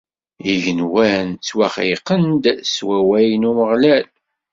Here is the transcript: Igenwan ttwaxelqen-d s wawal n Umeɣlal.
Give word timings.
Igenwan 0.51 1.27
ttwaxelqen-d 1.33 2.45
s 2.73 2.75
wawal 2.87 3.29
n 3.37 3.47
Umeɣlal. 3.49 4.05